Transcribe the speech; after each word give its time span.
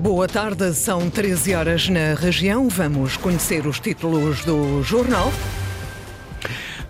Boa 0.00 0.28
tarde, 0.28 0.72
são 0.74 1.10
13 1.10 1.56
horas 1.56 1.88
na 1.88 2.14
região. 2.14 2.68
Vamos 2.68 3.16
conhecer 3.16 3.66
os 3.66 3.80
títulos 3.80 4.44
do 4.44 4.80
jornal. 4.80 5.32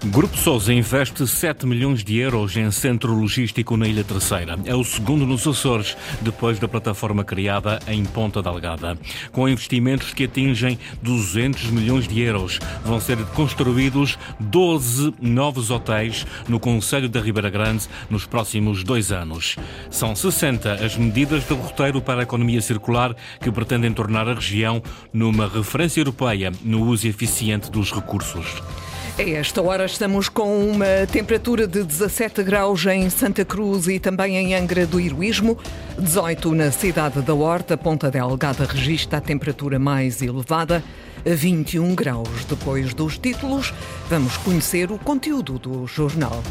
Grupo 0.07 0.37
Sousa 0.37 0.75
investe 0.75 1.25
7 1.25 1.65
milhões 1.65 2.03
de 2.03 2.19
euros 2.19 2.57
em 2.57 2.69
centro 2.73 3.15
logístico 3.15 3.77
na 3.77 3.87
Ilha 3.87 4.03
Terceira. 4.03 4.59
É 4.65 4.75
o 4.75 4.83
segundo 4.83 5.25
nos 5.25 5.47
Açores, 5.47 5.97
depois 6.21 6.59
da 6.59 6.67
plataforma 6.67 7.23
criada 7.23 7.79
em 7.87 8.05
Ponta 8.05 8.43
Delgada. 8.43 8.99
Com 9.31 9.49
investimentos 9.49 10.13
que 10.13 10.25
atingem 10.25 10.77
200 11.03 11.71
milhões 11.71 12.09
de 12.09 12.21
euros, 12.21 12.59
vão 12.85 12.99
ser 12.99 13.17
construídos 13.27 14.19
12 14.41 15.15
novos 15.21 15.71
hotéis 15.71 16.27
no 16.49 16.59
Conselho 16.59 17.09
da 17.09 17.21
Ribeira 17.21 17.49
Grande 17.49 17.87
nos 18.11 18.27
próximos 18.27 18.83
dois 18.83 19.13
anos. 19.13 19.55
São 19.89 20.17
60 20.17 20.85
as 20.85 20.97
medidas 20.97 21.45
do 21.45 21.55
roteiro 21.55 22.03
para 22.03 22.21
a 22.21 22.25
economia 22.25 22.61
circular 22.61 23.15
que 23.41 23.53
pretendem 23.53 23.93
tornar 23.93 24.29
a 24.29 24.35
região 24.35 24.83
numa 25.13 25.47
referência 25.47 26.01
europeia 26.01 26.53
no 26.65 26.83
uso 26.89 27.07
eficiente 27.07 27.71
dos 27.71 27.93
recursos. 27.93 28.61
A 29.19 29.23
esta 29.23 29.61
hora 29.61 29.85
estamos 29.85 30.31
com 30.31 30.71
uma 30.71 31.07
temperatura 31.11 31.67
de 31.67 31.85
17 31.85 32.43
graus 32.43 32.87
em 32.87 33.11
Santa 33.11 33.45
Cruz 33.45 33.87
e 33.87 33.99
também 34.01 34.39
em 34.39 34.55
Angra 34.55 34.87
do 34.87 34.99
Heroísmo, 34.99 35.59
18 35.99 36.55
na 36.55 36.73
cidade 36.73 37.21
da 37.21 37.35
Horta, 37.35 37.77
Ponta 37.77 38.11
Delgada 38.11 38.65
registra 38.65 39.19
a 39.19 39.21
temperatura 39.21 39.79
mais 39.79 40.23
elevada, 40.23 40.83
21 41.27 41.95
graus. 41.95 42.47
Depois 42.49 42.95
dos 42.95 43.19
títulos, 43.19 43.75
vamos 44.09 44.39
conhecer 44.39 44.91
o 44.91 44.99
conteúdo 44.99 45.59
do 45.59 45.87
jornal. 45.87 46.43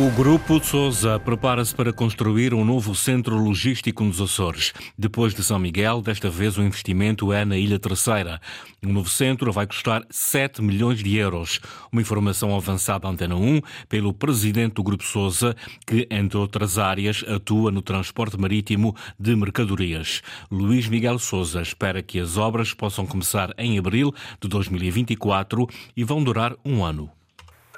O 0.00 0.10
Grupo 0.12 0.64
Sousa 0.64 1.20
prepara-se 1.20 1.74
para 1.74 1.92
construir 1.92 2.54
um 2.54 2.64
novo 2.64 2.94
centro 2.94 3.36
logístico 3.36 4.02
nos 4.02 4.18
Açores. 4.18 4.72
Depois 4.96 5.34
de 5.34 5.44
São 5.44 5.58
Miguel, 5.58 6.00
desta 6.00 6.30
vez 6.30 6.56
o 6.56 6.62
investimento 6.62 7.34
é 7.34 7.44
na 7.44 7.58
Ilha 7.58 7.78
Terceira. 7.78 8.40
O 8.82 8.88
novo 8.88 9.10
centro 9.10 9.52
vai 9.52 9.66
custar 9.66 10.02
7 10.08 10.62
milhões 10.62 11.02
de 11.02 11.18
euros. 11.18 11.60
Uma 11.92 12.00
informação 12.00 12.56
avançada 12.56 13.06
à 13.06 13.10
Antena 13.10 13.36
1 13.36 13.60
pelo 13.90 14.14
presidente 14.14 14.76
do 14.76 14.82
Grupo 14.82 15.04
Sousa, 15.04 15.54
que, 15.86 16.08
entre 16.10 16.38
outras 16.38 16.78
áreas, 16.78 17.22
atua 17.28 17.70
no 17.70 17.82
transporte 17.82 18.40
marítimo 18.40 18.96
de 19.18 19.36
mercadorias. 19.36 20.22
Luís 20.50 20.88
Miguel 20.88 21.18
Sousa 21.18 21.60
espera 21.60 22.02
que 22.02 22.18
as 22.18 22.38
obras 22.38 22.72
possam 22.72 23.04
começar 23.04 23.52
em 23.58 23.78
abril 23.78 24.14
de 24.40 24.48
2024 24.48 25.68
e 25.94 26.02
vão 26.02 26.24
durar 26.24 26.56
um 26.64 26.82
ano. 26.82 27.19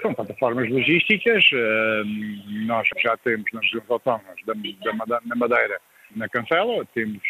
São 0.02 0.12
plataformas 0.12 0.68
logísticas. 0.68 1.44
Nós 2.66 2.88
já 2.98 3.16
temos 3.18 3.44
nas 3.52 3.62
regiões 3.62 3.88
autónomas 3.88 4.36
da 4.44 4.54
Madeira, 5.36 5.80
na 6.16 6.28
Cancela, 6.28 6.84
temos 6.92 7.22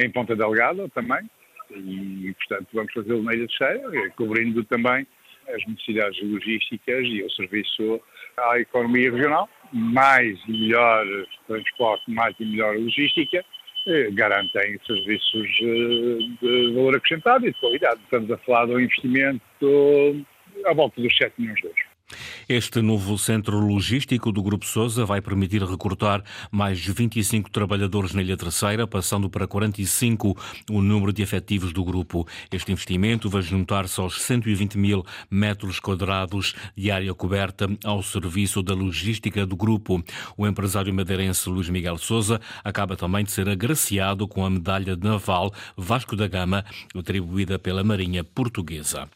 em 0.00 0.10
Ponta 0.10 0.34
Delgada 0.34 0.88
também, 0.88 1.28
e 1.70 2.34
portanto 2.38 2.68
vamos 2.72 2.92
fazê-lo 2.92 3.22
na 3.22 3.34
Ilha 3.34 3.46
de 3.46 3.56
Cheia, 3.56 4.10
cobrindo 4.16 4.64
também 4.64 5.06
as 5.48 5.66
necessidades 5.66 6.20
logísticas 6.22 7.06
e 7.06 7.22
o 7.22 7.30
serviço 7.30 8.00
à 8.38 8.58
economia 8.58 9.12
regional. 9.12 9.48
Mais 9.72 10.38
e 10.48 10.52
melhor 10.52 11.06
transporte, 11.46 12.10
mais 12.10 12.34
e 12.40 12.44
melhor 12.44 12.76
logística 12.76 13.44
garantem 14.12 14.78
serviços 14.86 15.48
de 15.50 16.72
valor 16.74 16.96
acrescentado 16.96 17.46
e 17.46 17.52
de 17.52 17.60
qualidade. 17.60 18.00
Estamos 18.04 18.30
a 18.30 18.38
falar 18.38 18.66
de 18.66 18.72
um 18.72 18.80
investimento 18.80 20.26
à 20.66 20.74
volta 20.74 21.00
dos 21.00 21.16
7 21.16 21.34
milhões 21.38 21.60
de 21.60 21.66
euros. 21.66 21.87
Este 22.48 22.80
novo 22.80 23.18
centro 23.18 23.58
logístico 23.58 24.32
do 24.32 24.42
Grupo 24.42 24.64
Sousa 24.64 25.04
vai 25.04 25.20
permitir 25.20 25.62
recrutar 25.62 26.24
mais 26.50 26.80
25 26.80 27.50
trabalhadores 27.50 28.14
na 28.14 28.22
Ilha 28.22 28.36
Terceira, 28.36 28.86
passando 28.86 29.28
para 29.28 29.46
45 29.46 30.34
o 30.70 30.80
número 30.80 31.12
de 31.12 31.22
efetivos 31.22 31.72
do 31.72 31.84
grupo. 31.84 32.26
Este 32.50 32.72
investimento 32.72 33.28
vai 33.28 33.42
juntar-se 33.42 34.00
aos 34.00 34.22
120 34.22 34.78
mil 34.78 35.04
metros 35.30 35.78
quadrados 35.78 36.54
de 36.74 36.90
área 36.90 37.12
coberta 37.12 37.68
ao 37.84 38.02
serviço 38.02 38.62
da 38.62 38.72
logística 38.72 39.44
do 39.44 39.56
grupo. 39.56 40.02
O 40.36 40.46
empresário 40.46 40.94
madeirense 40.94 41.50
Luís 41.50 41.68
Miguel 41.68 41.98
Sousa 41.98 42.40
acaba 42.64 42.96
também 42.96 43.24
de 43.24 43.32
ser 43.32 43.48
agraciado 43.50 44.26
com 44.26 44.46
a 44.46 44.50
medalha 44.50 44.96
naval 44.96 45.52
Vasco 45.76 46.16
da 46.16 46.26
Gama, 46.26 46.64
atribuída 46.94 47.58
pela 47.58 47.84
Marinha 47.84 48.24
Portuguesa. 48.24 49.08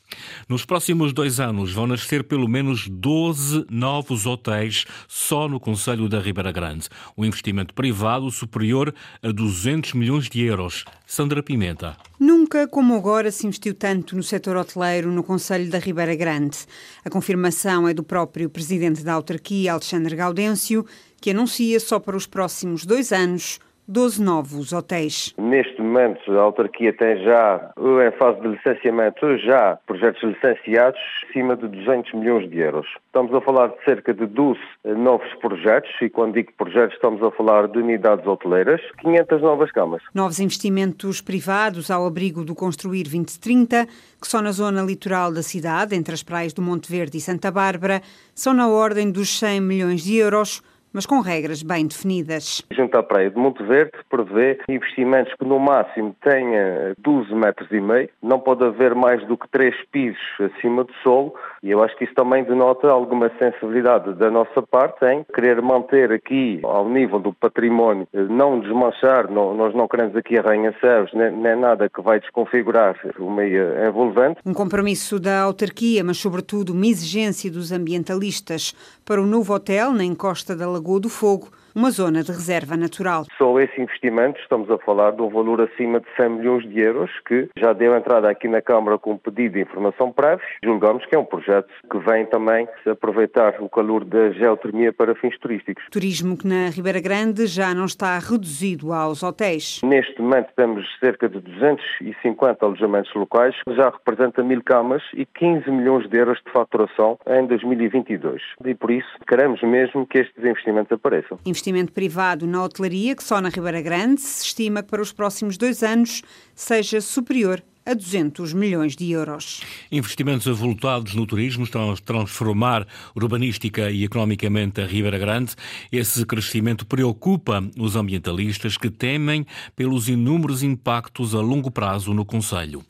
Nos 0.46 0.66
próximos 0.66 1.14
dois 1.14 1.40
anos 1.40 1.72
vão 1.72 1.86
nascer 1.86 2.24
pelo 2.24 2.46
menos 2.46 2.81
12 2.88 3.66
novos 3.70 4.26
hotéis 4.26 4.84
só 5.08 5.48
no 5.48 5.60
Conselho 5.60 6.08
da 6.08 6.20
Ribeira 6.20 6.52
Grande. 6.52 6.88
Um 7.16 7.24
investimento 7.24 7.74
privado 7.74 8.30
superior 8.30 8.94
a 9.22 9.30
200 9.30 9.94
milhões 9.94 10.28
de 10.28 10.42
euros. 10.42 10.84
Sandra 11.06 11.42
Pimenta. 11.42 11.96
Nunca 12.18 12.66
como 12.66 12.94
agora 12.94 13.30
se 13.30 13.46
investiu 13.46 13.74
tanto 13.74 14.16
no 14.16 14.22
setor 14.22 14.56
hoteleiro 14.56 15.10
no 15.10 15.22
Conselho 15.22 15.70
da 15.70 15.78
Ribeira 15.78 16.14
Grande. 16.14 16.58
A 17.04 17.10
confirmação 17.10 17.88
é 17.88 17.94
do 17.94 18.02
próprio 18.02 18.48
presidente 18.48 19.02
da 19.02 19.14
autarquia, 19.14 19.72
Alexandre 19.72 20.16
Gaudêncio, 20.16 20.86
que 21.20 21.30
anuncia 21.30 21.78
só 21.78 21.98
para 21.98 22.16
os 22.16 22.26
próximos 22.26 22.84
dois 22.84 23.12
anos 23.12 23.58
12 23.88 24.22
novos 24.22 24.72
hotéis. 24.72 25.34
Neste 25.36 25.82
momento, 25.82 26.30
a 26.38 26.42
autarquia 26.42 26.92
tem 26.92 27.22
já, 27.24 27.72
em 27.76 28.18
fase 28.18 28.40
de 28.40 28.48
licenciamento, 28.48 29.36
já 29.38 29.76
projetos 29.86 30.22
licenciados 30.22 31.00
acima 31.28 31.56
de 31.56 31.66
200 31.66 32.12
milhões 32.14 32.48
de 32.48 32.58
euros. 32.58 32.86
Estamos 33.06 33.34
a 33.34 33.40
falar 33.40 33.68
de 33.68 33.84
cerca 33.84 34.14
de 34.14 34.26
12 34.26 34.60
novos 34.84 35.28
projetos, 35.40 35.90
e 36.00 36.08
quando 36.08 36.34
digo 36.34 36.52
projetos, 36.56 36.94
estamos 36.94 37.22
a 37.22 37.30
falar 37.32 37.66
de 37.68 37.78
unidades 37.78 38.26
hoteleiras, 38.26 38.80
500 39.00 39.42
novas 39.42 39.72
camas. 39.72 40.02
Novos 40.14 40.38
investimentos 40.38 41.20
privados 41.20 41.90
ao 41.90 42.06
abrigo 42.06 42.44
do 42.44 42.54
Construir 42.54 43.04
2030, 43.04 43.86
que 44.20 44.28
só 44.28 44.40
na 44.40 44.52
zona 44.52 44.82
litoral 44.82 45.32
da 45.32 45.42
cidade, 45.42 45.96
entre 45.96 46.14
as 46.14 46.22
praias 46.22 46.52
do 46.52 46.62
Monte 46.62 46.90
Verde 46.90 47.18
e 47.18 47.20
Santa 47.20 47.50
Bárbara, 47.50 48.00
são 48.34 48.54
na 48.54 48.68
ordem 48.68 49.10
dos 49.10 49.38
100 49.38 49.60
milhões 49.60 50.04
de 50.04 50.16
euros 50.16 50.62
mas 50.92 51.06
com 51.06 51.20
regras 51.20 51.62
bem 51.62 51.86
definidas. 51.86 52.62
Junto 52.70 52.96
à 52.96 53.02
Praia 53.02 53.30
de 53.30 53.36
Monte 53.36 53.62
Verde 53.62 53.92
prevê 54.08 54.58
investimentos 54.68 55.32
que 55.34 55.44
no 55.44 55.58
máximo 55.58 56.14
tenha 56.22 56.94
12 56.98 57.34
metros 57.34 57.70
e 57.70 57.80
meio, 57.80 58.08
não 58.22 58.38
pode 58.38 58.64
haver 58.64 58.94
mais 58.94 59.26
do 59.26 59.36
que 59.36 59.48
três 59.48 59.74
pisos 59.90 60.20
acima 60.38 60.84
do 60.84 60.92
solo 61.02 61.34
e 61.62 61.70
eu 61.70 61.82
acho 61.82 61.96
que 61.96 62.04
isso 62.04 62.14
também 62.14 62.44
denota 62.44 62.88
alguma 62.88 63.30
sensibilidade 63.38 64.14
da 64.14 64.30
nossa 64.30 64.62
parte 64.62 65.04
em 65.04 65.24
querer 65.34 65.62
manter 65.62 66.12
aqui 66.12 66.60
ao 66.64 66.88
nível 66.88 67.18
do 67.20 67.32
património, 67.32 68.06
não 68.12 68.60
desmanchar, 68.60 69.30
não, 69.30 69.54
nós 69.54 69.74
não 69.74 69.86
queremos 69.88 70.16
aqui 70.16 70.38
arranha-céus, 70.38 71.10
nem, 71.14 71.30
nem 71.30 71.56
nada 71.56 71.88
que 71.88 72.02
vai 72.02 72.20
desconfigurar 72.20 72.96
o 73.18 73.30
meio 73.30 73.86
envolvente. 73.86 74.40
Um 74.44 74.52
compromisso 74.52 75.18
da 75.18 75.42
autarquia, 75.42 76.02
mas 76.04 76.18
sobretudo 76.18 76.72
uma 76.72 76.86
exigência 76.86 77.50
dos 77.50 77.72
ambientalistas 77.72 78.74
para 79.04 79.20
o 79.22 79.26
novo 79.26 79.54
hotel 79.54 79.92
na 79.92 80.04
encosta 80.04 80.56
da 80.56 80.68
Lagoa 80.68 80.81
do 81.00 81.08
Fogo, 81.08 81.50
uma 81.74 81.90
zona 81.90 82.22
de 82.22 82.30
reserva 82.30 82.76
natural. 82.76 83.24
Só 83.38 83.58
esse 83.60 83.80
investimento, 83.80 84.38
estamos 84.40 84.70
a 84.70 84.78
falar 84.78 85.12
de 85.12 85.22
um 85.22 85.28
valor 85.28 85.60
acima 85.60 86.00
de 86.00 86.06
100 86.16 86.28
milhões 86.28 86.68
de 86.68 86.80
euros, 86.80 87.10
que 87.26 87.48
já 87.56 87.72
deu 87.72 87.96
entrada 87.96 88.28
aqui 88.28 88.48
na 88.48 88.60
Câmara 88.60 88.98
com 88.98 89.12
um 89.12 89.18
pedido 89.18 89.54
de 89.54 89.60
informação 89.60 90.12
prévia. 90.12 90.44
Julgamos 90.64 91.04
que 91.06 91.14
é 91.14 91.18
um 91.18 91.24
projeto 91.24 91.68
que 91.90 91.98
vem 91.98 92.26
também 92.26 92.68
aproveitar 92.86 93.60
o 93.60 93.68
calor 93.68 94.04
da 94.04 94.30
geotermia 94.30 94.92
para 94.92 95.14
fins 95.14 95.38
turísticos. 95.38 95.84
Turismo 95.90 96.36
que 96.36 96.46
na 96.46 96.68
Ribeira 96.68 97.00
Grande 97.00 97.46
já 97.46 97.74
não 97.74 97.84
está 97.84 98.18
reduzido 98.18 98.92
aos 98.92 99.22
hotéis. 99.22 99.80
Neste 99.82 100.20
momento 100.20 100.48
temos 100.56 100.86
cerca 101.00 101.28
de 101.28 101.40
250 101.40 102.64
alojamentos 102.64 103.12
locais, 103.14 103.54
que 103.66 103.74
já 103.74 103.90
representa 103.90 104.42
mil 104.42 104.62
camas 104.62 105.02
e 105.14 105.24
15 105.24 105.70
milhões 105.70 106.08
de 106.08 106.16
euros 106.16 106.38
de 106.44 106.52
faturação 106.52 107.18
em 107.26 107.46
2022. 107.46 108.42
E 108.64 108.74
por 108.74 108.90
isso 108.90 109.08
queremos 109.26 109.62
mesmo 109.62 110.06
que 110.06 110.18
estes 110.18 110.44
investimentos 110.44 110.92
apareçam 110.92 111.38
investimento 111.62 111.92
privado 111.92 112.44
na 112.44 112.64
hotelaria, 112.64 113.14
que 113.14 113.22
só 113.22 113.40
na 113.40 113.48
Ribeira 113.48 113.80
Grande 113.80 114.20
se 114.20 114.46
estima 114.46 114.82
que 114.82 114.88
para 114.88 115.00
os 115.00 115.12
próximos 115.12 115.56
dois 115.56 115.82
anos 115.82 116.22
seja 116.56 117.00
superior 117.00 117.62
a 117.86 117.94
200 117.94 118.52
milhões 118.52 118.96
de 118.96 119.10
euros. 119.10 119.60
Investimentos 119.90 120.48
avultados 120.48 121.14
no 121.14 121.24
turismo 121.24 121.64
estão 121.64 121.92
a 121.92 121.96
transformar 121.96 122.86
urbanística 123.14 123.90
e 123.90 124.04
economicamente 124.04 124.80
a 124.80 124.86
Ribeira 124.86 125.18
Grande. 125.18 125.54
Esse 125.90 126.24
crescimento 126.26 126.84
preocupa 126.84 127.62
os 127.78 127.94
ambientalistas 127.94 128.76
que 128.76 128.90
temem 128.90 129.46
pelos 129.76 130.08
inúmeros 130.08 130.62
impactos 130.62 131.34
a 131.34 131.40
longo 131.40 131.70
prazo 131.70 132.12
no 132.12 132.24
Conselho. 132.24 132.84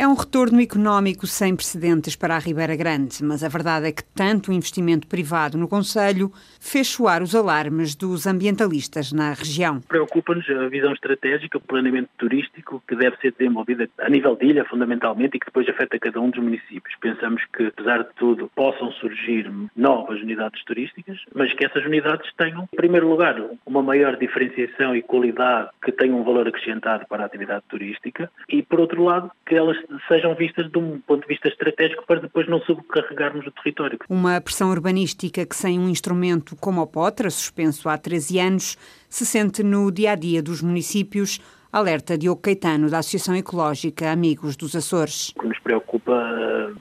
É 0.00 0.06
um 0.06 0.14
retorno 0.14 0.60
económico 0.60 1.26
sem 1.26 1.56
precedentes 1.56 2.14
para 2.14 2.36
a 2.36 2.38
Ribeira 2.38 2.76
Grande, 2.76 3.18
mas 3.24 3.42
a 3.42 3.48
verdade 3.48 3.88
é 3.88 3.92
que 3.92 4.04
tanto 4.04 4.52
o 4.52 4.54
investimento 4.54 5.08
privado 5.08 5.58
no 5.58 5.66
Conselho 5.66 6.30
fez 6.60 6.86
soar 6.86 7.20
os 7.20 7.34
alarmes 7.34 7.96
dos 7.96 8.24
ambientalistas 8.24 9.12
na 9.12 9.32
região. 9.32 9.80
Preocupa-nos 9.80 10.48
a 10.50 10.68
visão 10.68 10.92
estratégica, 10.92 11.58
o 11.58 11.60
planeamento 11.60 12.10
turístico 12.16 12.80
que 12.86 12.94
deve 12.94 13.16
ser 13.16 13.34
desenvolvido 13.36 13.88
a 13.98 14.08
nível 14.08 14.36
de 14.36 14.46
ilha, 14.46 14.64
fundamentalmente, 14.66 15.36
e 15.36 15.40
que 15.40 15.46
depois 15.46 15.68
afeta 15.68 15.98
cada 15.98 16.20
um 16.20 16.30
dos 16.30 16.44
municípios. 16.44 16.94
Pensamos 17.00 17.42
que, 17.52 17.66
apesar 17.66 18.04
de 18.04 18.10
tudo, 18.14 18.48
possam 18.54 18.92
surgir 18.92 19.50
novas 19.74 20.22
unidades 20.22 20.64
turísticas, 20.64 21.18
mas 21.34 21.52
que 21.54 21.64
essas 21.64 21.84
unidades 21.84 22.32
tenham, 22.36 22.68
em 22.72 22.76
primeiro 22.76 23.08
lugar, 23.08 23.34
uma 23.66 23.82
maior 23.82 24.16
diferenciação 24.16 24.94
e 24.94 25.02
qualidade 25.02 25.70
que 25.82 25.90
tenham 25.90 26.20
um 26.20 26.22
valor 26.22 26.46
acrescentado 26.46 27.04
para 27.08 27.24
a 27.24 27.26
atividade 27.26 27.64
turística 27.68 28.30
e, 28.48 28.62
por 28.62 28.78
outro 28.78 29.02
lado, 29.02 29.28
que 29.44 29.56
elas 29.56 29.87
sejam 30.06 30.34
vistas 30.34 30.70
de 30.70 30.78
um 30.78 31.00
ponto 31.00 31.22
de 31.22 31.28
vista 31.28 31.48
estratégico 31.48 32.04
para 32.06 32.20
depois 32.20 32.48
não 32.48 32.60
sobrecarregarmos 32.60 33.46
o 33.46 33.50
território. 33.50 33.98
Uma 34.08 34.40
pressão 34.40 34.70
urbanística 34.70 35.44
que, 35.44 35.56
sem 35.56 35.78
um 35.78 35.88
instrumento 35.88 36.56
como 36.56 36.80
o 36.80 36.86
Potra, 36.86 37.30
suspenso 37.30 37.88
há 37.88 37.96
13 37.96 38.38
anos, 38.38 38.76
se 39.08 39.24
sente 39.24 39.62
no 39.62 39.90
dia 39.90 40.12
a 40.12 40.14
dia 40.14 40.42
dos 40.42 40.62
municípios. 40.62 41.40
Alerta 41.70 42.16
Diogo 42.16 42.40
Caetano, 42.40 42.88
da 42.88 42.98
Associação 42.98 43.36
Ecológica 43.36 44.10
Amigos 44.10 44.56
dos 44.56 44.74
Açores. 44.74 45.34
O 45.36 45.40
que 45.40 45.48
nos 45.48 45.58
preocupa 45.58 46.12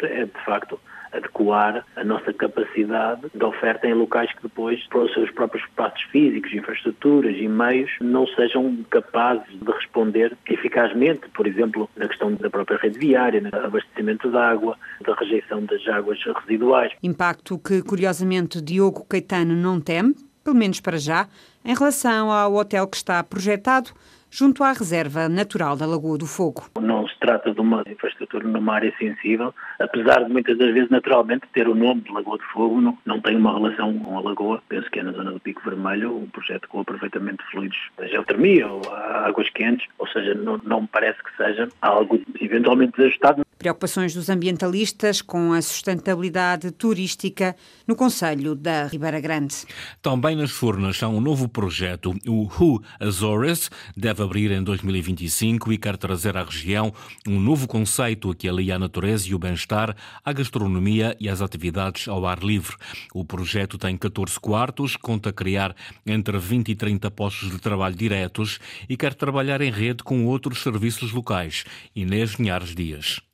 é, 0.01 0.25
de 0.25 0.45
facto, 0.45 0.79
adequar 1.11 1.85
a 1.95 2.03
nossa 2.03 2.33
capacidade 2.33 3.21
de 3.33 3.43
oferta 3.43 3.87
em 3.87 3.93
locais 3.93 4.31
que 4.33 4.43
depois, 4.43 4.85
pelos 4.87 5.13
seus 5.13 5.31
próprios 5.31 5.63
espaços 5.65 6.01
físicos, 6.11 6.53
infraestruturas 6.53 7.35
e 7.37 7.47
meios, 7.47 7.91
não 8.01 8.27
sejam 8.27 8.83
capazes 8.89 9.47
de 9.49 9.71
responder 9.71 10.37
eficazmente, 10.47 11.27
por 11.29 11.47
exemplo, 11.47 11.89
na 11.95 12.07
questão 12.07 12.33
da 12.33 12.49
própria 12.49 12.77
rede 12.77 12.99
viária, 12.99 13.41
no 13.41 13.47
abastecimento 13.47 14.29
de 14.29 14.37
água, 14.37 14.77
da 15.05 15.13
rejeição 15.15 15.63
das 15.65 15.85
águas 15.87 16.19
residuais. 16.23 16.91
Impacto 17.01 17.57
que, 17.57 17.81
curiosamente, 17.81 18.61
Diogo 18.61 19.05
Caetano 19.05 19.55
não 19.55 19.79
teme, 19.79 20.15
pelo 20.43 20.55
menos 20.55 20.79
para 20.79 20.97
já, 20.97 21.27
em 21.63 21.75
relação 21.75 22.31
ao 22.31 22.55
hotel 22.55 22.87
que 22.87 22.97
está 22.97 23.21
projetado 23.23 23.91
junto 24.29 24.63
à 24.63 24.71
Reserva 24.71 25.29
Natural 25.29 25.75
da 25.75 25.85
Lagoa 25.85 26.17
do 26.17 26.25
Fogo. 26.25 26.69
Não 26.79 27.07
se 27.07 27.17
trata 27.19 27.53
de 27.53 27.59
uma 27.59 27.83
infraestrutura 27.87 28.47
numa 28.47 28.73
área 28.73 28.93
sensível, 28.97 29.53
apesar 29.79 30.23
de 30.23 30.31
muitas 30.31 30.57
das 30.57 30.73
vezes, 30.73 30.89
naturalmente, 30.89 31.47
ter 31.53 31.67
o 31.67 31.75
nome 31.75 32.01
de 32.01 32.11
Lagoa 32.11 32.37
do 32.37 32.43
Fogo, 32.45 32.81
não, 32.81 32.97
não 33.05 33.21
tem 33.21 33.35
uma 33.35 33.53
relação 33.53 33.97
com 33.99 34.17
a 34.17 34.21
lagoa. 34.21 34.61
Penso 34.69 34.89
que 34.89 34.99
é 34.99 35.03
na 35.03 35.11
zona 35.11 35.31
do 35.31 35.39
Pico 35.39 35.61
Vermelho, 35.63 36.15
um 36.17 36.27
projeto 36.27 36.67
com 36.67 36.79
aproveitamento 36.79 37.43
de 37.43 37.51
fluidos 37.51 37.77
da 37.97 38.07
geotermia 38.07 38.67
ou 38.67 38.81
águas 38.93 39.49
quentes, 39.49 39.87
ou 39.97 40.07
seja, 40.07 40.33
não, 40.35 40.59
não 40.63 40.81
me 40.81 40.87
parece 40.87 41.21
que 41.23 41.35
seja 41.35 41.67
algo 41.81 42.21
eventualmente 42.39 42.93
desajustado. 42.97 43.45
Preocupações 43.57 44.13
dos 44.13 44.29
ambientalistas 44.29 45.21
com 45.21 45.51
a 45.51 45.61
sustentabilidade 45.61 46.69
turística 46.71 47.55
no 47.87 47.95
Conselho 47.95 48.53
da 48.53 48.85
Ribeira 48.85 49.19
Grande. 49.19 49.65
Também 50.01 50.35
nas 50.35 50.51
Furnas 50.51 51.01
há 51.01 51.07
um 51.07 51.19
novo 51.19 51.49
projeto, 51.49 52.13
o 52.27 52.43
Who 52.43 52.83
Azores, 52.99 53.71
deve 53.95 54.16
abrir 54.21 54.51
em 54.51 54.63
2025 54.63 55.71
e 55.73 55.77
quer 55.77 55.97
trazer 55.97 56.37
à 56.37 56.43
região 56.43 56.93
um 57.27 57.39
novo 57.39 57.67
conceito 57.67 58.33
que 58.33 58.47
alia 58.47 58.75
a 58.75 58.79
natureza 58.79 59.29
e 59.29 59.35
o 59.35 59.39
bem-estar 59.39 59.95
à 60.23 60.33
gastronomia 60.33 61.15
e 61.19 61.29
às 61.29 61.41
atividades 61.41 62.07
ao 62.07 62.25
ar 62.25 62.39
livre. 62.39 62.75
O 63.13 63.23
projeto 63.23 63.77
tem 63.77 63.97
14 63.97 64.39
quartos, 64.39 64.95
conta 64.95 65.31
criar 65.31 65.75
entre 66.05 66.37
20 66.37 66.69
e 66.69 66.75
30 66.75 67.11
postos 67.11 67.51
de 67.51 67.59
trabalho 67.59 67.95
diretos 67.95 68.59
e 68.87 68.95
quer 68.95 69.13
trabalhar 69.13 69.61
em 69.61 69.71
rede 69.71 70.03
com 70.03 70.25
outros 70.25 70.63
serviços 70.63 71.11
locais. 71.11 71.63
Inês 71.95 72.33
Linhares 72.33 72.73
Dias. 72.73 73.26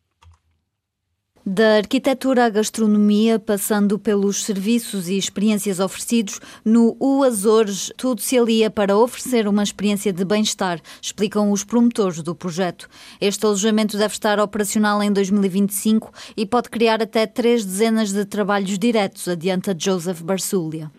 Da 1.46 1.76
arquitetura 1.76 2.46
à 2.46 2.50
gastronomia, 2.50 3.38
passando 3.38 4.00
pelos 4.00 4.46
serviços 4.46 5.10
e 5.10 5.18
experiências 5.18 5.78
oferecidos, 5.82 6.40
no 6.64 6.96
U 6.98 7.22
Azores 7.22 7.92
tudo 7.98 8.22
se 8.22 8.38
alia 8.38 8.72
para 8.72 8.96
oferecer 8.96 9.46
uma 9.46 9.62
experiência 9.62 10.14
de 10.14 10.24
bem-estar, 10.24 10.80
explicam 11.02 11.52
os 11.52 11.66
promotores 11.66 12.24
do 12.24 12.34
projeto. 12.34 12.88
Este 13.20 13.46
alojamento 13.46 13.98
deve 13.98 14.14
estar 14.14 14.40
operacional 14.40 15.04
em 15.04 15.12
2025 15.12 16.14
e 16.38 16.46
pode 16.46 16.70
criar 16.70 17.02
até 17.02 17.28
três 17.28 17.66
dezenas 17.66 18.14
de 18.14 18.24
trabalhos 18.24 18.80
diretos, 18.80 19.28
adianta 19.28 19.76
Joseph 19.78 20.22
Barsulia. 20.22 20.90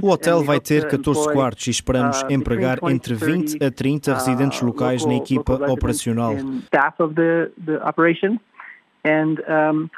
O 0.00 0.08
hotel 0.08 0.42
vai 0.42 0.60
ter 0.60 0.88
14 0.88 1.30
quartos 1.30 1.66
e 1.66 1.70
esperamos 1.70 2.22
uh, 2.22 2.32
empregar 2.32 2.78
entre 2.84 3.12
20 3.12 3.62
a 3.62 3.70
30 3.70 4.14
residentes 4.14 4.62
uh, 4.62 4.64
locais 4.64 5.04
na 5.04 5.14
equipa 5.14 5.70
operacional. 5.70 6.34
And 9.06 9.88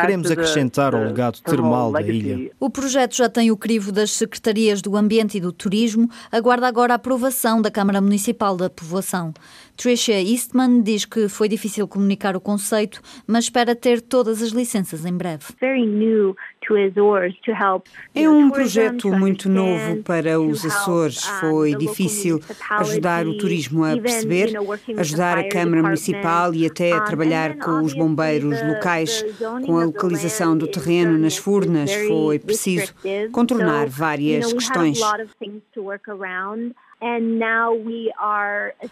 Queremos 0.00 0.30
acrescentar 0.32 0.96
ao 0.96 1.04
legado 1.04 1.40
termal 1.40 1.92
da 1.92 2.02
ilha. 2.02 2.50
O 2.58 2.68
projeto 2.68 3.14
já 3.14 3.28
tem 3.28 3.52
o 3.52 3.56
crivo 3.56 3.92
das 3.92 4.10
Secretarias 4.10 4.82
do 4.82 4.96
Ambiente 4.96 5.38
e 5.38 5.40
do 5.40 5.52
Turismo, 5.52 6.10
aguarda 6.32 6.66
agora 6.66 6.94
a 6.94 6.96
aprovação 6.96 7.62
da 7.62 7.70
Câmara 7.70 8.00
Municipal 8.00 8.56
da 8.56 8.68
Povoação. 8.68 9.32
Tricia 9.76 10.20
Eastman 10.20 10.82
diz 10.82 11.04
que 11.04 11.28
foi 11.28 11.48
difícil 11.48 11.88
comunicar 11.88 12.36
o 12.36 12.40
conceito, 12.40 13.00
mas 13.26 13.44
espera 13.44 13.74
ter 13.74 14.00
todas 14.00 14.42
as 14.42 14.50
licenças 14.50 15.04
em 15.04 15.16
breve. 15.16 15.44
É 18.14 18.28
um 18.28 18.50
projeto 18.50 19.10
muito 19.10 19.48
novo 19.48 20.02
para 20.02 20.40
os 20.40 20.64
Açores. 20.64 21.24
Foi 21.40 21.74
difícil 21.74 22.40
ajudar 22.70 23.26
o 23.26 23.36
turismo 23.36 23.84
a 23.84 23.96
perceber, 23.98 24.52
ajudar 24.96 25.38
a 25.38 25.48
Câmara 25.48 25.82
Municipal 25.82 26.54
e 26.54 26.66
até 26.66 26.98
trabalhar 27.00 27.58
com 27.58 27.82
os 27.82 27.92
bombeiros 27.92 28.62
locais 28.66 29.24
com 29.66 29.78
a 29.78 29.84
localização 29.84 30.56
do 30.56 30.66
terreno 30.66 31.18
nas 31.18 31.36
Furnas, 31.36 31.92
foi 32.08 32.38
preciso 32.38 32.94
contornar 33.32 33.88
várias 33.88 34.52
questões. 34.52 34.98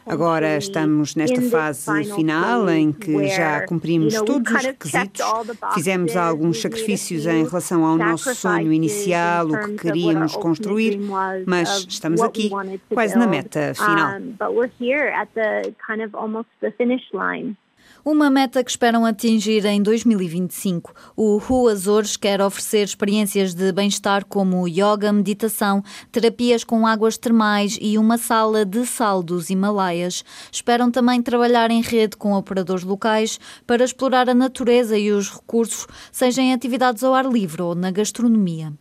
Agora 0.06 0.56
estamos 0.58 1.16
nesta 1.16 1.40
fase 1.42 2.04
final 2.14 2.68
em 2.68 2.92
que 2.92 3.26
já 3.28 3.66
cumprimos 3.66 4.14
todos 4.22 4.52
os 4.52 4.62
requisitos, 4.62 5.22
fizemos 5.74 6.14
alguns 6.16 6.60
sacrifícios 6.60 7.26
em 7.26 7.44
relação 7.44 7.84
ao 7.84 7.96
nosso 7.96 8.34
sonho 8.34 8.72
inicial, 8.72 9.46
o 9.48 9.58
que 9.64 9.76
queríamos 9.76 10.36
construir, 10.36 10.98
mas 11.46 11.86
estamos 11.88 12.20
aqui, 12.20 12.50
quase 12.92 13.16
na 13.16 13.26
meta 13.26 13.74
final. 13.74 14.20
Uma 18.04 18.28
meta 18.28 18.64
que 18.64 18.70
esperam 18.70 19.06
atingir 19.06 19.64
em 19.64 19.81
2025. 19.81 20.93
O 21.14 21.37
Ru 21.37 21.69
Azores 21.69 22.16
quer 22.16 22.43
oferecer 22.43 22.82
experiências 22.82 23.54
de 23.54 23.70
bem-estar 23.70 24.25
como 24.26 24.66
yoga, 24.66 25.12
meditação, 25.12 25.84
terapias 26.10 26.64
com 26.64 26.84
águas 26.84 27.16
termais 27.16 27.78
e 27.81 27.96
uma 27.96 28.19
sala 28.19 28.64
de 28.64 28.84
sal 28.87 29.22
dos 29.22 29.50
Himalaias. 29.50 30.25
Esperam 30.50 30.90
também 30.90 31.22
trabalhar 31.22 31.70
em 31.70 31.81
rede 31.81 32.16
com 32.16 32.32
operadores 32.32 32.82
locais 32.82 33.38
para 33.69 33.84
explorar 33.84 34.28
a 34.28 34.34
natureza 34.34 34.98
e 34.98 35.12
os 35.12 35.31
recursos, 35.31 35.87
seja 36.10 36.43
em 36.43 36.52
atividades 36.52 37.05
ao 37.05 37.14
ar 37.14 37.26
livre 37.26 37.62
ou 37.62 37.72
na 37.76 37.93
gastronomia. 37.93 38.72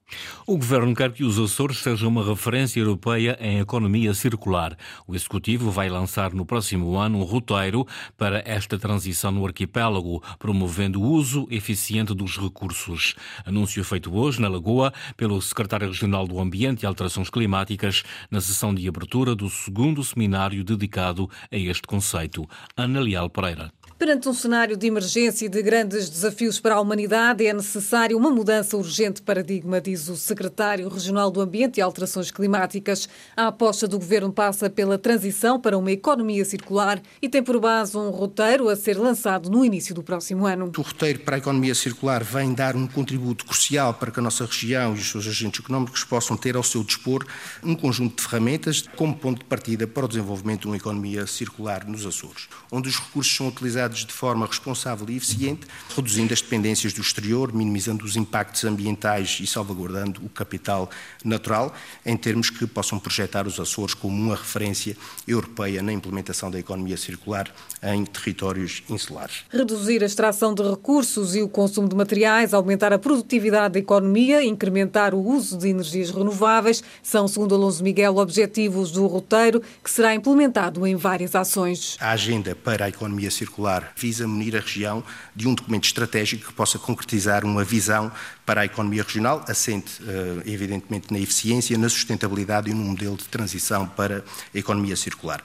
O 0.48 0.58
governo 0.58 0.96
quer 0.96 1.12
que 1.12 1.24
os 1.24 1.38
Açores 1.38 1.78
sejam 1.78 2.10
uma 2.10 2.26
referência 2.26 2.80
europeia 2.80 3.38
em 3.40 3.60
economia 3.60 4.16
circular. 4.16 4.76
O 5.08 5.14
executivo 5.14 5.70
vai 5.70 5.90
lançar 5.90 6.34
no 6.34 6.44
próximo 6.44 6.98
ano 6.98 7.20
um 7.20 7.24
roteiro 7.24 7.86
para 8.18 8.42
esta 8.48 8.80
transição 8.80 9.11
transição 9.12 9.32
no 9.32 9.46
arquipélago, 9.46 10.24
promovendo 10.40 11.02
o 11.02 11.12
uso 11.12 11.48
eficiente 11.52 12.14
dos 12.14 12.38
recursos. 12.38 13.16
Anúncio 13.46 13.84
feito 13.84 14.16
hoje 14.16 14.42
na 14.42 14.48
Lagoa 14.48 14.94
pelo 15.18 15.42
secretário 15.42 15.88
regional 15.88 16.26
do 16.26 16.40
Ambiente 16.40 16.84
e 16.84 16.86
Alterações 16.86 17.30
Climáticas 17.30 18.04
na 18.30 18.40
sessão 18.40 18.74
de 18.74 18.88
abertura 18.88 19.36
do 19.36 19.50
segundo 19.50 20.04
seminário 20.04 20.64
dedicado 20.64 21.30
a 21.52 21.58
este 21.58 21.84
conceito. 21.84 22.48
Ana 22.78 23.00
Leal 23.02 23.30
Pereira. 23.30 23.72
Perante 23.98 24.28
um 24.28 24.34
cenário 24.34 24.76
de 24.76 24.88
emergência 24.88 25.46
e 25.46 25.50
de 25.50 25.62
grandes 25.62 26.10
desafios 26.10 26.60
para 26.60 26.76
a 26.76 26.82
humanidade, 26.82 27.46
é 27.46 27.54
necessária 27.54 28.18
uma 28.18 28.32
mudança 28.32 28.76
urgente 28.76 29.16
de 29.16 29.22
paradigma, 29.22 29.80
diz 29.80 30.08
o 30.08 30.16
secretário 30.16 30.90
regional 30.90 31.30
do 31.30 31.40
Ambiente 31.40 31.78
e 31.78 31.82
Alterações 31.82 32.32
Climáticas. 32.32 33.08
A 33.38 33.48
aposta 33.48 33.88
do 33.88 34.00
governo 34.00 34.32
passa 34.32 34.70
pela 34.70 34.98
transição 34.98 35.60
para 35.60 35.78
uma 35.78 35.92
economia 35.92 36.44
circular 36.44 37.00
e 37.22 37.30
tem 37.30 37.44
por 37.44 37.60
base 37.60 37.96
um 37.96 38.10
roteiro 38.10 38.70
a 38.70 38.76
ser 38.76 38.98
lançado 38.98 39.50
no 39.50 39.64
início 39.64 39.94
do 39.94 40.02
próximo 40.02 40.48
ano. 40.48 40.72
O 40.76 40.82
roteiro 40.82 41.20
para 41.20 41.36
a 41.36 41.40
economia 41.40 41.76
circular 41.76 42.24
vem 42.24 42.54
dar 42.54 42.76
um 42.76 42.88
contributo 42.88 43.46
crucial 43.46 43.94
para 43.94 44.10
que 44.10 44.20
a 44.20 44.24
nossa 44.24 44.46
região 44.46 44.96
e 44.96 45.00
os 45.00 45.12
seus 45.12 45.28
agentes 45.28 45.64
económicos 45.64 46.04
possam 46.04 46.36
ter 46.36 46.56
ao 46.56 46.64
seu 46.64 46.84
dispor 46.84 47.26
um 47.64 47.76
conjunto 47.76 48.16
de 48.16 48.28
ferramentas 48.28 48.84
como 48.96 49.16
ponto 49.16 49.40
de 49.40 49.46
partida 49.46 49.86
para 49.86 50.06
o 50.06 50.08
desenvolvimento 50.08 50.62
de 50.62 50.68
uma 50.68 50.78
economia 50.78 51.28
circular 51.28 51.86
nos 51.86 52.06
Açores, 52.06 52.48
onde 52.72 52.90
os 52.90 52.96
recursos 52.96 53.36
são 53.36 53.48
utilizados 53.48 53.81
atividades 53.82 54.06
de 54.06 54.14
forma 54.14 54.46
responsável 54.46 55.10
e 55.10 55.18
eficiente, 55.18 55.66
reduzindo 55.96 56.34
as 56.34 56.42
dependências 56.42 56.94
do 56.94 57.02
exterior, 57.02 57.54
minimizando 57.54 58.06
os 58.06 58.16
impactos 58.16 58.64
ambientais 58.64 59.40
e 59.42 59.48
salvaguardando 59.48 60.22
o 60.24 60.30
capital 60.30 60.90
natural, 61.24 61.74
em 62.06 62.16
termos 62.16 62.50
que 62.50 62.68
possam 62.68 63.00
projetar 63.00 63.48
os 63.48 63.60
Açores 63.60 63.94
como 63.94 64.16
uma 64.16 64.36
referência 64.36 64.96
europeia 65.28 65.82
na 65.82 65.92
implementação 65.92 66.52
da 66.52 66.60
economia 66.60 66.98
circular 66.98 67.52
em 67.84 68.06
territórios 68.06 68.84
insulares. 68.90 69.44
Reduzir 69.50 70.04
a 70.04 70.06
extração 70.06 70.54
de 70.54 70.64
recursos 70.64 71.36
e 71.36 71.42
o 71.42 71.50
consumo 71.50 71.88
de 71.88 71.96
materiais, 71.96 72.54
aumentar 72.54 72.94
a 72.94 73.00
produtividade 73.00 73.74
da 73.74 73.80
economia, 73.80 74.44
incrementar 74.44 75.14
o 75.14 75.26
uso 75.26 75.58
de 75.58 75.70
energias 75.70 76.10
renováveis 76.10 76.84
são, 77.02 77.28
segundo 77.28 77.56
Alonso 77.56 77.84
Miguel, 77.84 78.18
objetivos 78.18 78.92
do 78.92 79.06
roteiro 79.08 79.62
que 79.84 79.90
será 79.90 80.14
implementado 80.14 80.86
em 80.86 80.96
várias 80.96 81.36
ações. 81.36 81.98
A 82.00 82.12
agenda 82.12 82.56
para 82.56 82.86
a 82.86 82.90
economia 82.90 83.32
circular 83.32 83.71
visa 83.96 84.28
munir 84.28 84.56
a 84.56 84.60
região 84.60 85.04
de 85.36 85.48
um 85.48 85.54
documento 85.54 85.86
estratégico 85.86 86.48
que 86.48 86.54
possa 86.54 86.80
concretizar 86.80 87.46
uma 87.46 87.64
visão 87.64 88.12
para 88.46 88.62
a 88.62 88.66
economia 88.66 89.04
regional, 89.04 89.46
assente 89.48 90.02
eh, 90.06 90.42
evidentemente 90.46 91.12
na 91.12 91.20
eficiência, 91.20 91.78
na 91.78 91.88
sustentabilidade 91.88 92.70
e 92.70 92.74
num 92.74 92.84
modelo 92.84 93.16
de 93.16 93.26
transição 93.26 93.88
para 93.88 94.24
a 94.54 94.58
economia 94.58 94.96
circular 94.96 95.42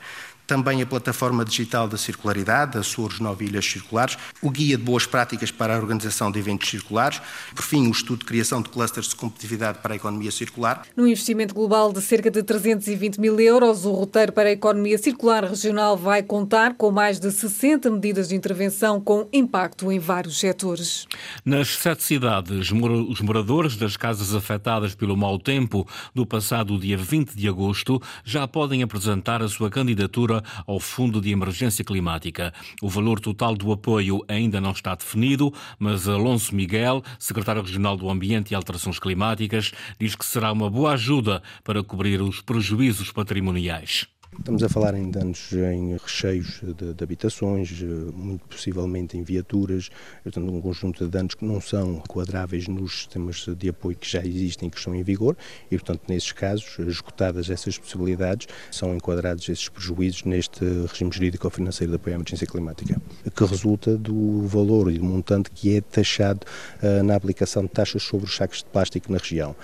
também 0.47 0.81
a 0.81 0.87
plataforma 0.87 1.45
digital 1.45 1.88
da 1.88 1.97
circularidade, 1.97 2.79
Açores 2.79 3.19
Nove 3.19 3.47
Ilhas 3.47 3.67
Circulares, 3.67 4.17
o 4.41 4.50
guia 4.50 4.76
de 4.76 4.83
boas 4.83 5.07
práticas 5.07 5.50
para 5.50 5.75
a 5.75 5.79
organização 5.79 6.31
de 6.31 6.38
eventos 6.38 6.69
circulares, 6.69 7.21
por 7.55 7.62
fim, 7.62 7.88
o 7.88 7.91
estudo 7.91 8.21
de 8.21 8.25
criação 8.25 8.62
de 8.62 8.69
clusters 8.69 9.09
de 9.09 9.17
competitividade 9.17 9.79
para 9.79 9.95
a 9.95 9.97
economia 9.97 10.31
circular. 10.31 10.83
No 10.97 11.07
investimento 11.07 11.55
global 11.55 11.93
de 11.93 12.00
cerca 12.00 12.31
de 12.31 12.43
320 12.43 13.21
mil 13.21 13.38
euros, 13.41 13.85
o 13.85 13.93
roteiro 13.93 14.33
para 14.33 14.49
a 14.49 14.53
economia 14.53 14.99
circular 14.99 15.45
regional 15.45 15.97
vai 15.97 16.23
contar 16.23 16.75
com 16.75 16.91
mais 16.91 17.19
de 17.19 17.31
60 17.31 17.91
medidas 17.91 18.29
de 18.29 18.37
intervenção 18.37 19.00
com 19.00 19.29
impacto 19.33 19.91
em 19.91 19.99
vários 19.99 20.38
setores. 20.38 21.07
Nas 21.45 21.69
sete 21.69 22.03
cidades, 22.03 22.71
os 22.71 23.21
moradores 23.21 23.76
das 23.76 23.97
casas 23.97 24.35
afetadas 24.35 24.95
pelo 24.95 25.17
mau 25.17 25.38
tempo 25.38 25.87
do 26.15 26.26
passado 26.26 26.79
dia 26.79 26.97
20 26.97 27.35
de 27.35 27.49
agosto 27.49 28.00
já 28.25 28.47
podem 28.47 28.83
apresentar 28.83 29.43
a 29.43 29.49
sua 29.49 29.71
candidatura 29.71 30.36
ao 30.66 30.81
Fundo 30.81 31.21
de 31.21 31.31
Emergência 31.31 31.85
Climática. 31.85 32.52
O 32.83 32.88
valor 32.88 33.21
total 33.21 33.55
do 33.55 33.73
apoio 33.73 34.25
ainda 34.28 34.61
não 34.61 34.73
está 34.73 34.95
definido, 34.95 35.52
mas 35.78 36.09
Alonso 36.09 36.55
Miguel, 36.55 37.02
secretário 37.19 37.62
regional 37.62 37.97
do 37.97 38.11
Ambiente 38.11 38.52
e 38.52 38.55
Alterações 38.55 38.99
Climáticas, 38.99 39.73
diz 39.99 40.14
que 40.14 40.25
será 40.25 40.52
uma 40.52 40.71
boa 40.71 40.93
ajuda 40.93 41.43
para 41.62 41.83
cobrir 41.83 42.21
os 42.21 42.40
prejuízos 42.40 43.12
patrimoniais. 43.12 44.07
Estamos 44.38 44.62
a 44.62 44.68
falar 44.68 44.95
em 44.95 45.11
danos 45.11 45.52
em 45.52 45.97
recheios 45.97 46.61
de, 46.62 46.95
de, 46.95 47.04
habitações, 47.04 47.83
muito 48.14 48.47
possivelmente 48.47 49.16
em 49.16 49.23
viaturas, 49.23 49.88
portanto, 50.23 50.52
um 50.52 50.61
conjunto 50.61 51.04
de 51.04 51.11
danos 51.11 51.35
que 51.35 51.45
não 51.45 51.61
são 51.61 51.95
enquadráveis 51.95 52.68
nos 52.68 52.99
sistemas 52.99 53.47
de 53.59 53.68
apoio 53.68 53.97
que 53.97 54.09
já 54.09 54.25
existem 54.25 54.71
que 54.71 54.78
estão 54.78 54.95
em 54.95 55.02
vigor, 55.02 55.37
e, 55.71 55.76
portanto, 55.76 56.02
nesses 56.09 56.33
casos, 56.33 56.78
esgotadas 56.78 57.50
essas 57.50 57.78
possibilidades, 57.78 58.47
são 58.71 58.95
enquadrados 58.95 59.49
esses 59.49 59.68
prejuízos 59.68 60.25
neste 60.25 60.64
regime 60.64 61.11
jurídico-financeiro 61.12 61.92
de 61.92 61.97
apoio 61.97 62.14
à 62.14 62.18
emergência 62.18 62.47
climática, 62.47 63.00
que 63.35 63.45
resulta 63.45 63.97
do 63.97 64.47
valor 64.47 64.92
e 64.92 64.99
do 64.99 65.04
montante 65.04 65.50
que 65.50 65.76
é 65.76 65.80
taxado 65.80 66.47
uh, 66.83 67.02
na 67.02 67.16
aplicação 67.16 67.62
de 67.64 67.71
taxas 67.71 68.02
sobre 68.02 68.26
os 68.26 68.37
sacos 68.37 68.59
de 68.59 68.66
plástico 68.66 69.11
na 69.11 69.18
região. 69.18 69.56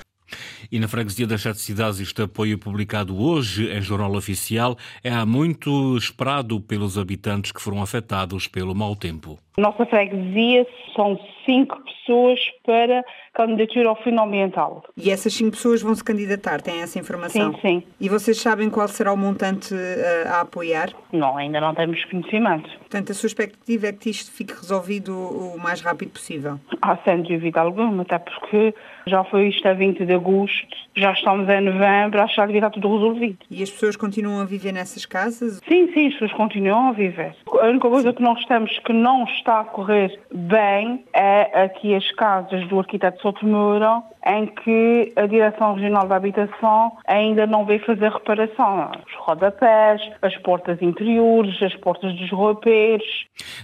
E 0.71 0.79
na 0.79 0.89
freguesia 0.89 1.27
das 1.27 1.43
sete 1.43 1.61
cidades, 1.61 2.01
este 2.01 2.23
apoio 2.23 2.59
publicado 2.59 3.21
hoje 3.21 3.71
em 3.71 3.81
Jornal 3.81 4.15
Oficial 4.15 4.77
é 5.03 5.11
há 5.11 5.27
muito 5.27 5.97
esperado 5.97 6.61
pelos 6.61 6.97
habitantes 6.97 7.53
que 7.53 7.61
foram 7.61 7.83
afetados 7.83 8.49
pelo 8.49 8.75
mau 8.75 8.97
tempo. 8.97 9.39
Nossa 9.59 9.85
freguesia 9.85 10.67
são 10.97 11.19
cinco 11.45 11.79
pessoas 11.85 12.41
para 12.65 13.05
candidatura 13.35 13.89
ao 13.89 14.03
fundo 14.03 14.21
ambiental. 14.21 14.85
E 14.97 15.11
essas 15.11 15.33
cinco 15.33 15.53
pessoas 15.53 15.83
vão 15.83 15.95
se 15.95 16.05
candidatar, 16.05 16.61
têm 16.61 16.83
essa 16.83 16.99
informação? 16.99 17.53
Sim, 17.55 17.61
sim. 17.61 17.83
E 18.01 18.09
vocês 18.09 18.41
sabem 18.41 18.69
qual 18.69 18.87
será 18.89 19.13
o 19.13 19.17
montante 19.17 19.75
eh, 19.75 20.25
a 20.29 20.41
apoiar? 20.43 20.91
Não, 21.13 21.37
ainda 21.37 21.61
não 21.61 21.75
temos 21.75 22.05
conhecimento. 22.05 22.69
Portanto, 22.79 23.13
a 23.13 23.15
sua 23.15 23.27
expectativa 23.27 23.87
é 23.87 23.93
que 23.93 24.11
isto 24.11 24.31
fique 24.31 24.53
resolvido 24.53 25.17
o 25.17 25.59
mais 25.59 25.81
rápido 25.81 26.11
possível? 26.11 26.59
Ah, 26.83 26.99
sem 27.05 27.23
dúvida 27.23 27.61
alguma, 27.61 28.03
até 28.03 28.19
porque 28.19 28.75
já 29.07 29.25
foi 29.25 29.49
isto 29.49 29.67
a 29.67 29.73
20 29.73 30.05
de 30.05 30.13
agosto, 30.13 30.77
já 30.95 31.13
estamos 31.13 31.49
em 31.49 31.61
novembro, 31.61 32.21
acho 32.21 32.35
que 32.35 32.37
já 32.37 32.47
devia 32.47 32.59
estar 32.59 32.71
tudo 32.71 32.93
resolvido. 32.95 33.39
E 33.51 33.63
as 33.63 33.71
pessoas 33.71 33.97
continuam 33.97 34.41
a 34.41 34.45
viver 34.45 34.73
nessas 34.73 35.07
casas? 35.07 35.61
Sim, 35.67 35.91
sim, 35.93 36.09
as 36.09 36.13
pessoas 36.15 36.33
continuam 36.33 36.89
a 36.89 36.93
viver. 36.93 37.35
A 37.47 37.67
única 37.67 37.89
coisa 37.89 38.13
que 38.13 38.23
nós 38.23 38.45
temos 38.45 38.79
que 38.81 38.93
não 38.93 39.25
está 39.25 39.61
a 39.61 39.65
correr 39.65 40.19
bem 40.33 41.05
é 41.15 41.65
aqui 41.65 41.95
as 41.95 42.11
casas 42.13 42.67
do 42.69 42.79
arquiteto 42.79 43.22
Sotomura, 43.23 44.03
em 44.27 44.47
que 44.47 45.13
a 45.17 45.27
Direção 45.27 45.75
Regional 45.75 46.07
da 46.07 46.17
Habitação 46.17 46.93
ainda 47.07 47.47
não 47.47 47.65
veio 47.65 47.85
fazer 47.85 48.11
reparação. 48.11 48.91
Os 49.07 49.15
rodapés, 49.25 50.01
as 50.21 50.37
portas 50.39 50.81
interiores, 50.83 51.61
as 51.63 51.75
portas 51.77 52.15
dos 52.17 52.31
roupeiros. 52.31 53.07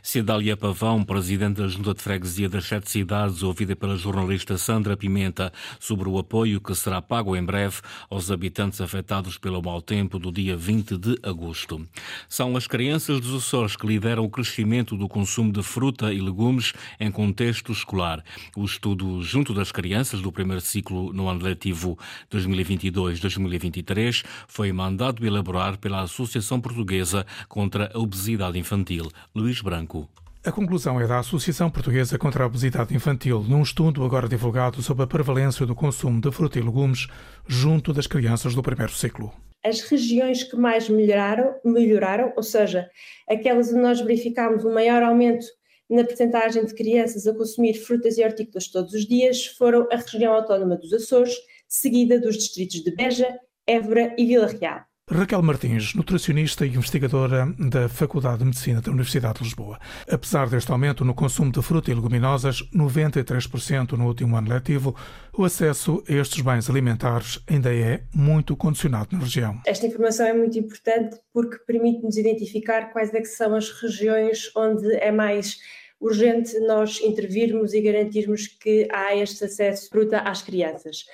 Cidália 0.03 0.57
Pavão, 0.57 1.05
presidente 1.05 1.61
da 1.61 1.69
Junta 1.69 1.95
de 1.95 2.03
Freguesia 2.03 2.49
das 2.49 2.65
Sete 2.65 2.91
Cidades, 2.91 3.43
ouvida 3.43 3.77
pela 3.77 3.97
jornalista 3.97 4.57
Sandra 4.57 4.97
Pimenta 4.97 5.53
sobre 5.79 6.09
o 6.09 6.19
apoio 6.19 6.61
que 6.61 6.75
será 6.75 7.03
pago 7.03 7.37
em 7.37 7.45
breve 7.45 7.81
aos 8.11 8.31
habitantes 8.31 8.81
afetados 8.81 9.39
pelo 9.39 9.63
mau 9.63 9.81
tempo 9.83 10.19
do 10.19 10.33
dia 10.33 10.57
20 10.57 10.97
de 10.97 11.19
agosto. 11.23 11.81
São 12.29 12.57
as 12.57 12.67
crianças 12.67 13.21
dos 13.21 13.35
Açores 13.35 13.77
que 13.77 13.87
lideram 13.87 14.25
o 14.25 14.31
crescimento 14.31 14.97
do 14.97 15.09
consumo 15.09 15.53
de 15.53 15.63
fruta 15.63 16.13
e 16.13 16.21
legumes 16.21 16.73
em 16.99 17.11
contexto 17.11 17.73
escolar. 17.73 18.23
O 18.57 18.65
estudo 18.65 19.23
junto 19.23 19.48
das 19.55 19.73
crianças 19.73 20.21
do 20.21 20.33
primeiro 20.33 20.61
ciclo 20.61 21.13
no 21.13 21.29
ano 21.29 21.43
letivo 21.43 21.99
2022-2023 22.31 24.25
foi 24.47 24.73
mandado 24.73 25.27
elaborar 25.27 25.79
pela 25.79 26.03
Associação 26.03 26.61
Portuguesa 26.61 27.27
contra 27.49 27.91
a 27.93 27.99
Obesidade 27.99 28.59
Infantil. 28.59 29.11
Luís 29.35 29.61
Branco. 29.61 30.09
A 30.45 30.53
conclusão 30.53 31.01
é 31.01 31.07
da 31.07 31.19
Associação 31.19 31.69
Portuguesa 31.69 32.17
contra 32.17 32.45
a 32.45 32.47
Obesidade 32.47 32.95
Infantil, 32.95 33.45
num 33.47 33.61
estudo 33.61 34.05
agora 34.05 34.29
divulgado 34.29 34.81
sobre 34.83 35.03
a 35.03 35.07
prevalência 35.07 35.67
do 35.67 35.75
consumo 35.75 36.21
de 36.21 36.31
fruta 36.31 36.59
e 36.59 36.63
legumes 36.63 37.09
junto 37.47 37.93
das 37.93 38.07
crianças 38.07 38.55
do 38.55 38.63
primeiro 38.63 38.93
ciclo. 38.93 39.33
As 39.65 39.81
regiões 39.81 40.45
que 40.45 40.57
mais 40.57 40.89
melhoraram, 40.89 41.55
melhoraram, 41.65 42.33
ou 42.37 42.43
seja, 42.43 42.89
aquelas 43.29 43.71
onde 43.73 43.83
nós 43.83 44.01
verificámos 44.01 44.65
um 44.65 44.73
maior 44.73 45.03
aumento 45.03 45.45
na 45.89 46.05
percentagem 46.05 46.65
de 46.65 46.75
crianças 46.75 47.27
a 47.27 47.35
consumir 47.35 47.75
frutas 47.75 48.19
e 48.19 48.25
hortícolas 48.25 48.69
todos 48.69 48.93
os 48.93 49.07
dias 49.07 49.47
foram 49.47 49.89
a 49.91 49.97
região 49.97 50.35
autónoma 50.35 50.77
dos 50.77 50.93
Açores, 50.93 51.35
seguida 51.67 52.21
dos 52.21 52.37
distritos 52.37 52.83
de 52.83 52.91
Beja, 52.91 53.39
Évora 53.67 54.15
e 54.19 54.27
Vila 54.27 54.47
Real. 54.47 54.88
Raquel 55.11 55.43
Martins, 55.43 55.95
nutricionista 55.95 56.67
e 56.67 56.69
investigadora 56.69 57.47
da 57.59 57.89
Faculdade 57.89 58.41
de 58.41 58.45
Medicina 58.45 58.83
da 58.83 58.91
Universidade 58.91 59.39
de 59.39 59.45
Lisboa. 59.45 59.79
Apesar 60.07 60.51
deste 60.51 60.71
aumento 60.71 61.03
no 61.03 61.15
consumo 61.15 61.51
de 61.51 61.63
fruta 61.63 61.91
e 61.91 61.95
leguminosas, 61.95 62.63
93% 62.75 63.93
no 63.93 64.07
último 64.07 64.37
ano 64.37 64.51
letivo, 64.51 64.95
o 65.33 65.45
acesso 65.45 66.05
a 66.07 66.13
estes 66.13 66.43
bens 66.43 66.69
alimentares 66.69 67.43
ainda 67.47 67.75
é 67.75 68.03
muito 68.15 68.55
condicionado 68.55 69.09
na 69.13 69.21
região. 69.21 69.59
Esta 69.67 69.87
informação 69.87 70.27
é 70.27 70.35
muito 70.35 70.59
importante 70.59 71.19
porque 71.33 71.57
permite-nos 71.67 72.19
identificar 72.19 72.93
quais 72.93 73.13
é 73.15 73.25
são 73.25 73.55
as 73.55 73.71
regiões 73.71 74.51
onde 74.55 74.95
é 74.97 75.11
mais 75.11 75.59
urgente 76.01 76.59
nós 76.61 77.01
intervirmos 77.01 77.73
e 77.73 77.81
garantirmos 77.81 78.47
que 78.47 78.87
há 78.93 79.17
este 79.17 79.45
acesso 79.45 79.85
de 79.85 79.89
fruta 79.89 80.21
às 80.21 80.43
crianças. 80.43 81.07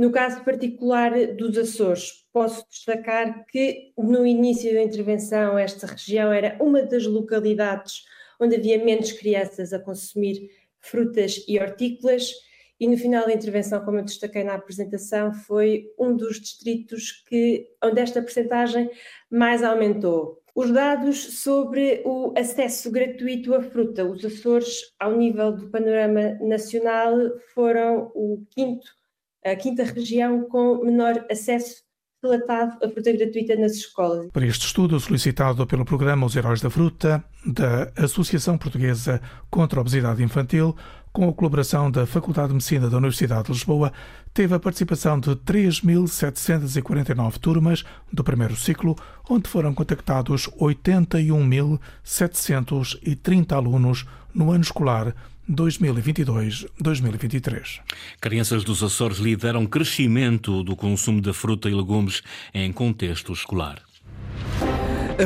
No 0.00 0.10
caso 0.10 0.42
particular 0.42 1.12
dos 1.34 1.58
Açores, 1.58 2.24
posso 2.32 2.66
destacar 2.70 3.44
que 3.44 3.92
no 3.98 4.24
início 4.24 4.72
da 4.72 4.82
intervenção 4.82 5.58
esta 5.58 5.86
região 5.86 6.32
era 6.32 6.56
uma 6.58 6.82
das 6.82 7.04
localidades 7.04 8.04
onde 8.40 8.56
havia 8.56 8.82
menos 8.82 9.12
crianças 9.12 9.74
a 9.74 9.78
consumir 9.78 10.48
frutas 10.78 11.44
e 11.46 11.58
hortícolas 11.58 12.32
e 12.80 12.88
no 12.88 12.96
final 12.96 13.26
da 13.26 13.34
intervenção, 13.34 13.84
como 13.84 13.98
eu 13.98 14.02
destaquei 14.02 14.42
na 14.42 14.54
apresentação, 14.54 15.34
foi 15.34 15.92
um 15.98 16.16
dos 16.16 16.40
distritos 16.40 17.22
que, 17.28 17.68
onde 17.84 18.00
esta 18.00 18.22
percentagem 18.22 18.90
mais 19.30 19.62
aumentou. 19.62 20.42
Os 20.54 20.70
dados 20.70 21.42
sobre 21.42 22.00
o 22.06 22.32
acesso 22.38 22.90
gratuito 22.90 23.54
à 23.54 23.60
fruta, 23.60 24.06
os 24.06 24.24
Açores, 24.24 24.94
ao 24.98 25.14
nível 25.14 25.52
do 25.52 25.68
panorama 25.68 26.38
nacional, 26.40 27.18
foram 27.52 28.10
o 28.14 28.46
quinto, 28.48 28.98
a 29.44 29.56
quinta 29.56 29.84
região 29.84 30.44
com 30.44 30.84
menor 30.84 31.24
acesso 31.30 31.82
relatado 32.22 32.84
a 32.84 32.88
fruta 32.90 33.12
gratuita 33.12 33.56
nas 33.56 33.72
escolas. 33.72 34.30
Para 34.30 34.46
este 34.46 34.66
estudo 34.66 35.00
solicitado 35.00 35.66
pelo 35.66 35.84
programa 35.84 36.26
Os 36.26 36.36
Heróis 36.36 36.60
da 36.60 36.68
Fruta, 36.68 37.24
da 37.46 37.90
Associação 37.96 38.58
Portuguesa 38.58 39.20
contra 39.50 39.78
a 39.78 39.82
Obesidade 39.82 40.22
Infantil, 40.22 40.76
com 41.12 41.28
a 41.28 41.32
colaboração 41.32 41.90
da 41.90 42.06
Faculdade 42.06 42.48
de 42.48 42.54
Medicina 42.54 42.88
da 42.88 42.96
Universidade 42.96 43.46
de 43.46 43.52
Lisboa, 43.52 43.92
teve 44.32 44.54
a 44.54 44.60
participação 44.60 45.18
de 45.18 45.30
3.749 45.30 47.38
turmas 47.38 47.82
do 48.12 48.22
primeiro 48.22 48.54
ciclo, 48.56 48.94
onde 49.28 49.48
foram 49.48 49.74
contactados 49.74 50.48
81.730 50.60 53.52
alunos 53.52 54.06
no 54.34 54.52
ano 54.52 54.62
escolar 54.62 55.14
2022-2023. 55.50 57.80
Crianças 58.20 58.62
dos 58.62 58.80
Açores 58.82 59.16
lideram 59.18 59.64
crescimento 59.66 60.62
do 60.62 60.76
consumo 60.76 61.18
de 61.20 61.32
fruta 61.32 61.68
e 61.68 61.74
legumes 61.74 62.22
em 62.54 62.70
contexto 62.72 63.32
escolar. 63.32 63.82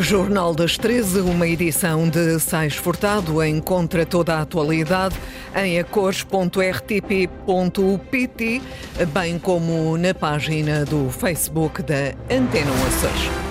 Jornal 0.01 0.55
das 0.55 0.77
13, 0.77 1.21
uma 1.21 1.47
edição 1.47 2.09
de 2.09 2.41
Sais 2.41 2.75
Furtado. 2.75 3.45
Encontra 3.45 4.05
toda 4.05 4.35
a 4.35 4.41
atualidade 4.41 5.15
em 5.55 5.79
acores.rtp.pt, 5.79 8.63
bem 9.13 9.39
como 9.39 9.97
na 9.97 10.13
página 10.13 10.85
do 10.85 11.09
Facebook 11.11 11.81
da 11.83 12.13
Antena 12.31 12.73
Açores. 12.89 13.44